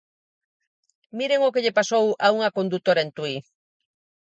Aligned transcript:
Miren 1.17 1.39
o 1.47 1.53
que 1.53 1.63
lle 1.63 1.77
pasou 1.79 2.05
a 2.25 2.27
unha 2.35 2.53
condutora 2.57 3.03
en 3.05 3.09
Tui. 3.17 3.35